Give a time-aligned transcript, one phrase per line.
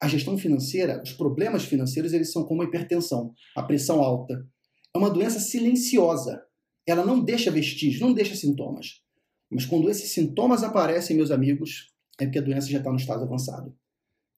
[0.00, 4.46] a gestão financeira, os problemas financeiros, eles são como a hipertensão, a pressão alta.
[4.94, 6.42] É uma doença silenciosa.
[6.86, 9.02] Ela não deixa vestígios, não deixa sintomas.
[9.50, 13.24] Mas quando esses sintomas aparecem, meus amigos, é porque a doença já está no estado
[13.24, 13.76] avançado.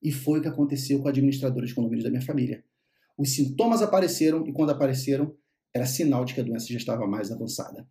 [0.03, 2.65] E foi o que aconteceu com a administradora de condomínios da minha família.
[3.17, 5.35] Os sintomas apareceram e quando apareceram,
[5.73, 7.87] era sinal de que a doença já estava mais avançada.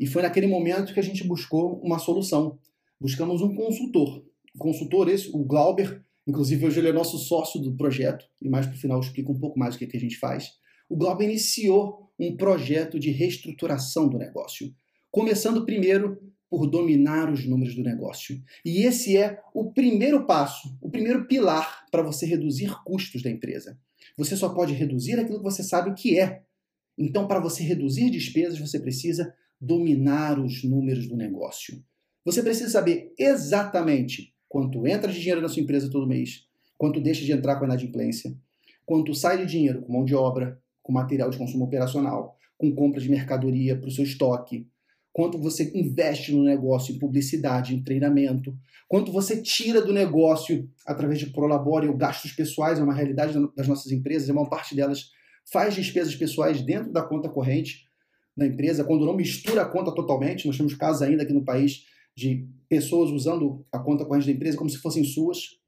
[0.00, 2.58] E foi naquele momento que a gente buscou uma solução.
[2.98, 4.24] Buscamos um consultor.
[4.54, 8.66] O consultor esse, o Glauber, inclusive hoje ele é nosso sócio do projeto, e mais
[8.66, 10.50] para o final eu explico um pouco mais o que, é que a gente faz.
[10.88, 14.72] O Glauber iniciou um projeto de reestruturação do negócio,
[15.10, 18.38] começando primeiro por dominar os números do negócio.
[18.62, 23.78] E esse é o primeiro passo, o primeiro pilar para você reduzir custos da empresa.
[24.18, 26.42] Você só pode reduzir aquilo que você sabe que é.
[26.98, 31.82] Então, para você reduzir despesas, você precisa dominar os números do negócio.
[32.24, 37.24] Você precisa saber exatamente quanto entra de dinheiro na sua empresa todo mês, quanto deixa
[37.24, 38.36] de entrar com a inadimplência,
[38.84, 43.00] quanto sai de dinheiro com mão de obra, com material de consumo operacional, com compra
[43.00, 44.68] de mercadoria para o seu estoque,
[45.10, 48.54] quanto você investe no negócio em publicidade, em treinamento,
[48.86, 53.66] quanto você tira do negócio através de prolabore ou gastos pessoais, é uma realidade das
[53.66, 55.12] nossas empresas, a maior parte delas
[55.50, 57.86] faz despesas pessoais dentro da conta corrente
[58.36, 61.86] da empresa, quando não mistura a conta totalmente, nós temos casos ainda aqui no país
[62.16, 65.58] de pessoas usando a conta corrente da empresa como se fossem suas.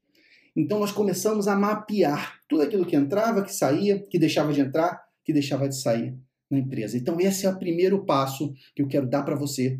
[0.55, 5.03] Então nós começamos a mapear tudo aquilo que entrava, que saía, que deixava de entrar,
[5.23, 6.17] que deixava de sair
[6.49, 6.97] na empresa.
[6.97, 9.79] Então, esse é o primeiro passo que eu quero dar para você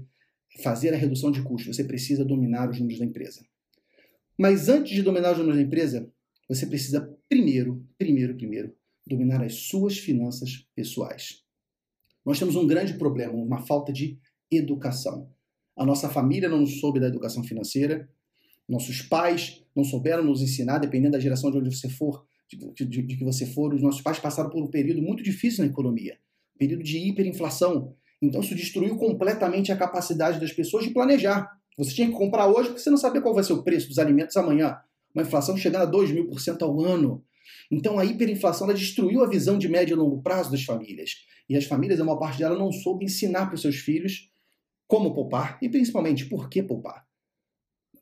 [0.61, 1.75] fazer a redução de custos.
[1.75, 3.45] Você precisa dominar os números da empresa.
[4.37, 6.09] Mas antes de dominar os números da empresa,
[6.47, 8.75] você precisa primeiro, primeiro, primeiro,
[9.07, 11.43] dominar as suas finanças pessoais.
[12.25, 14.17] Nós temos um grande problema, uma falta de
[14.51, 15.29] educação.
[15.75, 18.09] A nossa família não soube da educação financeira,
[18.67, 23.01] nossos pais não souberam nos ensinar, dependendo da geração de onde você for, de, de,
[23.01, 26.17] de que você for, os nossos pais passaram por um período muito difícil na economia
[26.57, 27.93] período de hiperinflação.
[28.21, 31.49] Então isso destruiu completamente a capacidade das pessoas de planejar.
[31.77, 33.99] Você tinha que comprar hoje porque você não sabia qual vai ser o preço dos
[33.99, 34.77] alimentos amanhã.
[35.13, 37.23] Uma inflação chegando a 2 mil por cento ao ano.
[37.69, 41.25] Então a hiperinflação destruiu a visão de médio e longo prazo das famílias.
[41.47, 44.29] E as famílias, a maior parte delas, não soube ensinar para os seus filhos
[44.87, 47.05] como poupar e principalmente por que poupar.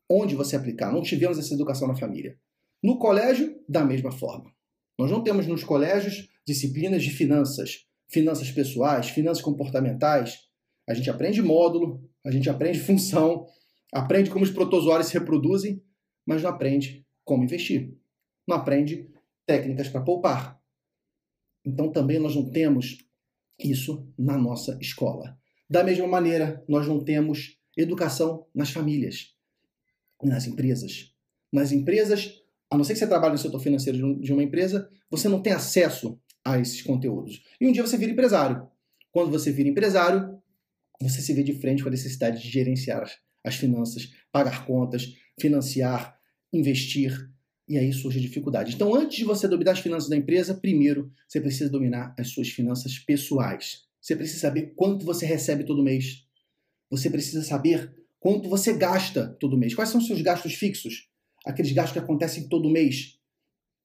[0.10, 0.92] Onde você aplicar.
[0.92, 2.38] Não tivemos essa educação na família.
[2.82, 4.54] No colégio, da mesma forma.
[4.98, 10.40] Nós não temos nos colégios disciplinas de finanças, finanças pessoais, finanças comportamentais,
[10.88, 13.48] a gente aprende módulo, a gente aprende função,
[13.92, 15.82] aprende como os protozoários se reproduzem,
[16.26, 17.98] mas não aprende como investir.
[18.48, 19.10] Não aprende
[19.46, 20.62] técnicas para poupar.
[21.66, 22.98] Então também nós não temos
[23.58, 25.40] isso na nossa escola.
[25.74, 29.34] Da mesma maneira, nós não temos educação nas famílias,
[30.22, 31.12] nas empresas.
[31.52, 35.28] Nas empresas, a não ser que você trabalhe no setor financeiro de uma empresa, você
[35.28, 37.42] não tem acesso a esses conteúdos.
[37.60, 38.68] E um dia você vira empresário.
[39.12, 40.40] Quando você vira empresário,
[41.02, 43.12] você se vê de frente com a necessidade de gerenciar
[43.44, 46.20] as finanças, pagar contas, financiar,
[46.54, 47.32] investir,
[47.68, 48.76] e aí surge dificuldade.
[48.76, 52.50] Então, antes de você dominar as finanças da empresa, primeiro você precisa dominar as suas
[52.50, 53.92] finanças pessoais.
[54.04, 56.26] Você precisa saber quanto você recebe todo mês.
[56.90, 59.74] Você precisa saber quanto você gasta todo mês.
[59.74, 61.08] Quais são os seus gastos fixos?
[61.46, 63.18] Aqueles gastos que acontecem todo mês.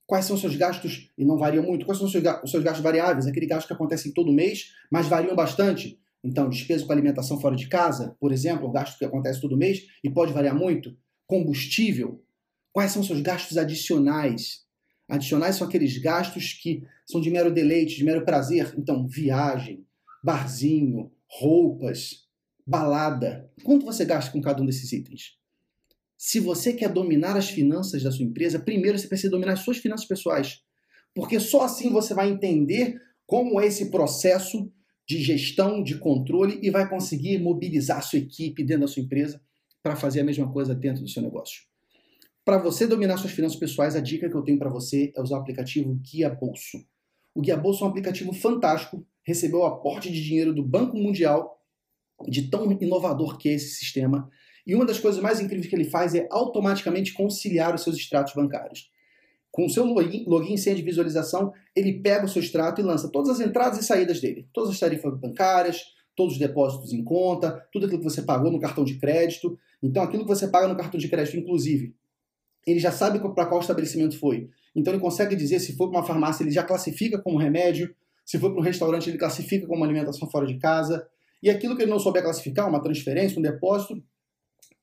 [0.08, 2.12] Quais são os seus gastos, e não variam muito, quais são os
[2.50, 6.00] seus gastos variáveis, aquele gasto que acontece todo mês, mas variam bastante.
[6.24, 9.86] Então, despesa com alimentação fora de casa, por exemplo, um gasto que acontece todo mês
[10.02, 10.96] e pode variar muito.
[11.28, 12.24] Combustível.
[12.72, 14.66] Quais são os seus gastos adicionais?
[15.08, 18.74] Adicionais são aqueles gastos que são de mero deleite, de mero prazer.
[18.76, 19.86] Então, viagem,
[20.22, 22.26] barzinho, roupas,
[22.66, 23.50] balada.
[23.62, 25.38] Quanto você gasta com cada um desses itens?
[26.16, 29.78] Se você quer dominar as finanças da sua empresa, primeiro você precisa dominar as suas
[29.78, 30.60] finanças pessoais.
[31.14, 34.70] Porque só assim você vai entender como é esse processo
[35.06, 39.40] de gestão, de controle e vai conseguir mobilizar a sua equipe dentro da sua empresa
[39.82, 41.62] para fazer a mesma coisa dentro do seu negócio.
[42.44, 45.36] Para você dominar suas finanças pessoais, a dica que eu tenho para você é usar
[45.36, 46.78] o aplicativo Guia Bolso.
[47.38, 51.62] O Guia Bolso é um aplicativo fantástico, recebeu o aporte de dinheiro do Banco Mundial,
[52.26, 54.28] de tão inovador que é esse sistema,
[54.66, 58.34] e uma das coisas mais incríveis que ele faz é automaticamente conciliar os seus extratos
[58.34, 58.90] bancários.
[59.52, 63.08] Com o seu login, login senha de visualização, ele pega o seu extrato e lança
[63.08, 64.48] todas as entradas e saídas dele.
[64.52, 65.80] Todas as tarifas bancárias,
[66.16, 69.56] todos os depósitos em conta, tudo aquilo que você pagou no cartão de crédito.
[69.80, 71.94] Então, aquilo que você paga no cartão de crédito, inclusive,
[72.66, 74.50] ele já sabe para qual estabelecimento foi.
[74.78, 77.94] Então, ele consegue dizer se for para uma farmácia, ele já classifica como remédio.
[78.24, 81.06] Se for para um restaurante, ele classifica como alimentação fora de casa.
[81.42, 84.02] E aquilo que ele não souber classificar, uma transferência, um depósito,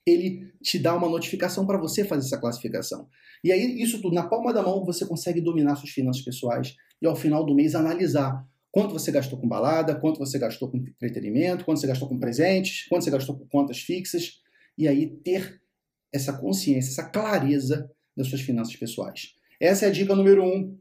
[0.06, 3.08] ele te dá uma notificação para você fazer essa classificação.
[3.44, 7.08] E aí, isso tudo na palma da mão, você consegue dominar suas finanças pessoais e
[7.08, 11.64] ao final do mês analisar quanto você gastou com balada, quanto você gastou com entretenimento,
[11.64, 14.42] quanto você gastou com presentes, quanto você gastou com contas fixas,
[14.78, 15.62] e aí ter
[16.12, 19.34] essa consciência, essa clareza das suas finanças pessoais.
[19.66, 20.78] Essa é a dica número um.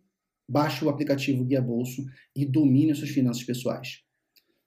[0.47, 2.05] Baixe o aplicativo Guia Bolso
[2.37, 4.03] e domine as suas finanças pessoais.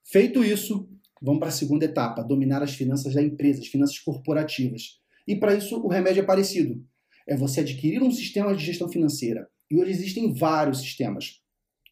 [0.04, 0.90] Feito isso,
[1.22, 5.00] vamos para a segunda etapa, dominar as finanças da empresa, as finanças corporativas.
[5.28, 6.84] E para isso o remédio é parecido.
[7.28, 9.48] É você adquirir um sistema de gestão financeira.
[9.70, 11.40] E hoje existem vários sistemas.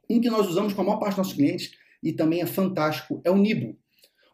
[0.10, 3.22] Um que nós usamos com a maior parte dos nossos clientes e também é fantástico
[3.24, 3.78] é o Nibo.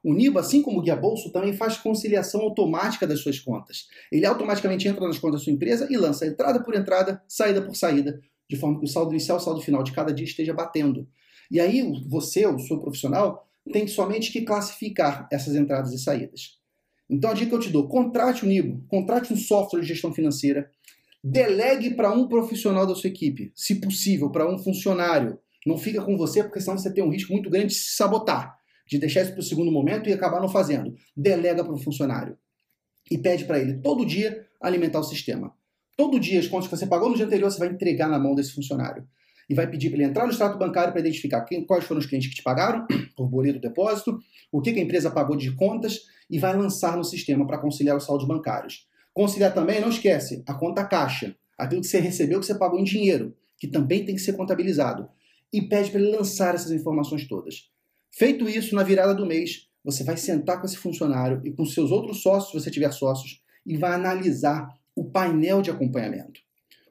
[0.03, 3.87] O Nibo, assim como o Guia Bolso, também faz conciliação automática das suas contas.
[4.11, 7.75] Ele automaticamente entra nas contas da sua empresa e lança entrada por entrada, saída por
[7.75, 8.19] saída,
[8.49, 11.07] de forma que o saldo inicial e o saldo final de cada dia esteja batendo.
[11.51, 16.57] E aí você, o seu profissional, tem somente que classificar essas entradas e saídas.
[17.09, 20.13] Então a dica que eu te dou, contrate o Nibo, contrate um software de gestão
[20.13, 20.71] financeira,
[21.23, 25.37] delegue para um profissional da sua equipe, se possível, para um funcionário.
[25.65, 28.57] Não fica com você, porque senão você tem um risco muito grande de se sabotar,
[28.91, 30.93] de deixar isso para o segundo momento e acabar não fazendo.
[31.15, 32.37] Delega para o funcionário
[33.09, 35.53] e pede para ele todo dia alimentar o sistema.
[35.95, 38.35] Todo dia as contas que você pagou no dia anterior você vai entregar na mão
[38.35, 39.07] desse funcionário
[39.49, 42.05] e vai pedir para ele entrar no extrato bancário para identificar quem, quais foram os
[42.05, 42.85] clientes que te pagaram
[43.15, 44.19] por boleto depósito,
[44.51, 47.95] o que, que a empresa pagou de contas e vai lançar no sistema para conciliar
[47.95, 48.87] os saldos bancários.
[49.13, 52.83] Conciliar também, não esquece, a conta caixa, aquilo que você recebeu que você pagou em
[52.83, 55.09] dinheiro, que também tem que ser contabilizado.
[55.51, 57.69] E pede para ele lançar essas informações todas.
[58.13, 61.91] Feito isso, na virada do mês, você vai sentar com esse funcionário e com seus
[61.91, 66.41] outros sócios, se você tiver sócios, e vai analisar o painel de acompanhamento.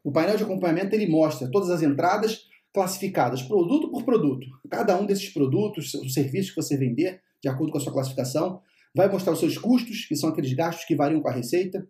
[0.02, 4.46] O painel de acompanhamento ele mostra todas as entradas classificadas produto por produto.
[4.70, 8.62] Cada um desses produtos, os serviços que você vender, de acordo com a sua classificação,
[8.94, 11.86] vai mostrar os seus custos, que são aqueles gastos que variam com a receita,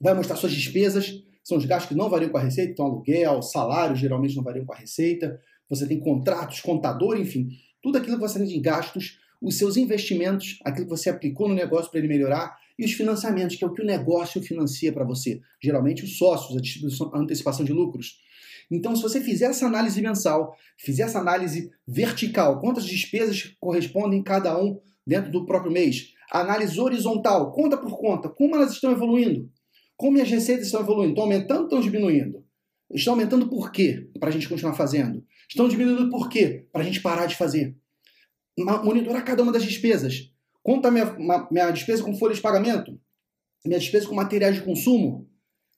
[0.00, 3.42] vai mostrar suas despesas, são os gastos que não variam com a receita, então aluguel,
[3.42, 7.48] salário geralmente não variam com a receita, você tem contratos, contador, enfim,
[7.84, 11.54] tudo aquilo que você tem de gastos, os seus investimentos, aquilo que você aplicou no
[11.54, 15.04] negócio para ele melhorar, e os financiamentos, que é o que o negócio financia para
[15.04, 15.42] você.
[15.62, 18.18] Geralmente os sócios, a, distribuição, a antecipação de lucros.
[18.70, 24.58] Então, se você fizer essa análise mensal, fizer essa análise vertical, quantas despesas correspondem cada
[24.58, 29.50] um dentro do próprio mês, análise horizontal, conta por conta, como elas estão evoluindo,
[29.94, 32.43] como as receitas estão evoluindo, estão aumentando ou estão diminuindo?
[32.92, 34.08] Estão aumentando por quê?
[34.18, 35.24] Para a gente continuar fazendo.
[35.48, 36.66] Estão diminuindo por quê?
[36.72, 37.76] Para a gente parar de fazer.
[38.56, 40.30] Monitorar cada uma das despesas.
[40.62, 41.16] Conta minha,
[41.50, 42.98] minha despesa com folha de pagamento,
[43.64, 45.28] minha despesa com materiais de consumo.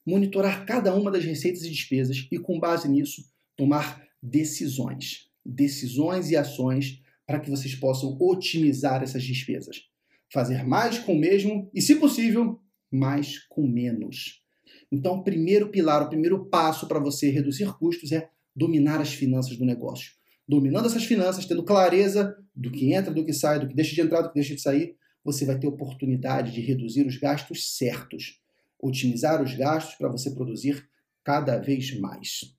[0.06, 3.24] Monitorar cada uma das receitas e despesas e, com base nisso,
[3.56, 5.28] tomar decisões.
[5.44, 9.82] Decisões e ações para que vocês possam otimizar essas despesas.
[10.32, 12.60] Fazer mais com o mesmo e, se possível,
[12.90, 14.45] mais com menos.
[14.90, 19.56] Então, o primeiro pilar, o primeiro passo para você reduzir custos é dominar as finanças
[19.56, 20.16] do negócio
[20.48, 24.00] dominando essas finanças, tendo clareza do que entra, do que sai, do que deixa de
[24.00, 28.40] entrar, do que deixa de sair, você vai ter oportunidade de reduzir os gastos certos,
[28.80, 30.88] otimizar os gastos para você produzir
[31.24, 32.54] cada vez mais.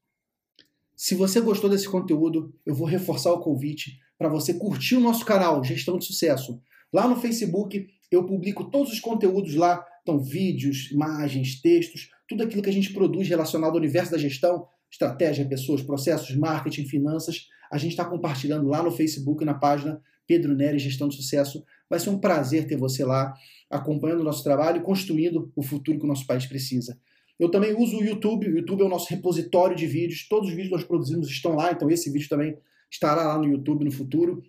[0.96, 5.24] Se você gostou desse conteúdo, eu vou reforçar o convite para você curtir o nosso
[5.24, 6.60] canal Gestão de Sucesso.
[6.92, 12.62] Lá no Facebook eu publico todos os conteúdos lá, então vídeos, imagens, textos, tudo aquilo
[12.62, 17.78] que a gente produz relacionado ao universo da gestão, estratégia, pessoas, processos, marketing, finanças a
[17.78, 21.64] gente está compartilhando lá no Facebook, na página Pedro Nery Gestão de Sucesso.
[21.90, 23.34] Vai ser um prazer ter você lá,
[23.70, 27.00] acompanhando o nosso trabalho e construindo o futuro que o nosso país precisa.
[27.40, 30.56] Eu também uso o YouTube, o YouTube é o nosso repositório de vídeos, todos os
[30.56, 32.58] vídeos que nós produzimos estão lá, então esse vídeo também
[32.90, 34.42] estará lá no YouTube no futuro.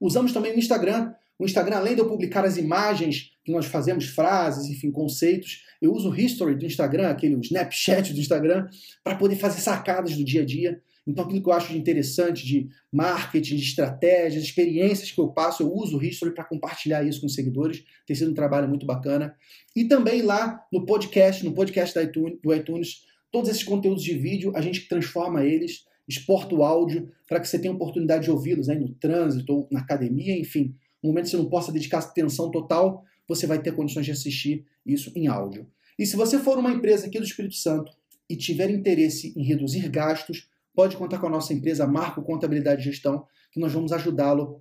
[0.00, 1.12] Usamos também o Instagram.
[1.38, 5.92] O Instagram, além de eu publicar as imagens que nós fazemos, frases, enfim, conceitos, eu
[5.92, 8.66] uso o History do Instagram, aquele Snapchat do Instagram,
[9.04, 10.80] para poder fazer sacadas do dia a dia.
[11.06, 15.62] Então, aquilo que eu acho de interessante de marketing, de estratégias, experiências que eu passo,
[15.62, 17.84] eu uso o History para compartilhar isso com os seguidores.
[18.06, 19.36] Tem sido um trabalho muito bacana.
[19.74, 24.14] E também lá no podcast, no podcast do iTunes, do iTunes todos esses conteúdos de
[24.18, 28.68] vídeo, a gente transforma eles, exporta o áudio para que você tenha oportunidade de ouvi-los
[28.68, 30.74] aí no trânsito ou na academia, enfim.
[31.06, 34.66] No momento que você não possa dedicar atenção total, você vai ter condições de assistir
[34.84, 35.70] isso em áudio.
[35.96, 37.92] E se você for uma empresa aqui do Espírito Santo
[38.28, 42.84] e tiver interesse em reduzir gastos, pode contar com a nossa empresa Marco Contabilidade e
[42.84, 44.60] Gestão, que nós vamos ajudá-lo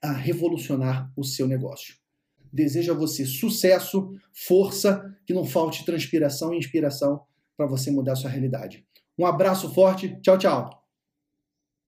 [0.00, 1.96] a revolucionar o seu negócio.
[2.52, 7.20] Desejo a você sucesso, força, que não falte transpiração e inspiração
[7.56, 8.86] para você mudar a sua realidade.
[9.18, 10.79] Um abraço forte, tchau, tchau!